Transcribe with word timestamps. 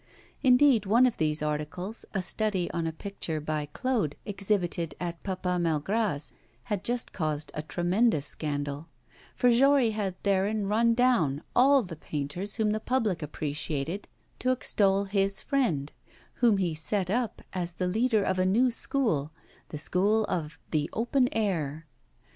Indeed, 0.41 0.87
one 0.87 1.05
of 1.05 1.17
these 1.17 1.43
articles, 1.43 2.05
a 2.11 2.23
study 2.23 2.71
on 2.71 2.87
a 2.87 2.91
picture 2.91 3.39
by 3.39 3.67
Claude 3.67 4.15
exhibited 4.25 4.95
at 4.99 5.21
Papa 5.21 5.59
Malgras's, 5.61 6.33
had 6.63 6.83
just 6.83 7.13
caused 7.13 7.51
a 7.53 7.61
tremendous 7.61 8.25
scandal; 8.25 8.87
for 9.35 9.51
Jory 9.51 9.91
had 9.91 10.15
therein 10.23 10.65
run 10.65 10.95
down 10.95 11.43
all 11.55 11.83
the 11.83 11.95
painters 11.95 12.55
whom 12.55 12.71
the 12.71 12.79
public 12.79 13.21
appreciated 13.21 14.07
to 14.39 14.49
extol 14.49 15.03
his 15.03 15.39
friend, 15.43 15.93
whom 16.41 16.57
he 16.57 16.73
set 16.73 17.11
up 17.11 17.43
as 17.53 17.73
the 17.73 17.85
leader 17.85 18.23
of 18.23 18.39
a 18.39 18.43
new 18.47 18.71
school, 18.71 19.31
the 19.69 19.77
school 19.77 20.23
of 20.25 20.57
the 20.71 20.89
'open 20.93 21.29
air. 21.31 21.85